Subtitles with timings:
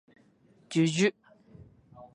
[0.67, 1.13] じゅじゅ